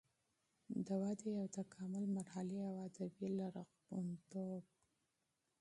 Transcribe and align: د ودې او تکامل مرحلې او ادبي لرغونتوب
د 0.85 0.87
ودې 1.01 1.31
او 1.41 1.45
تکامل 1.59 2.03
مرحلې 2.17 2.57
او 2.67 2.73
ادبي 2.87 3.27
لرغونتوب 3.39 4.63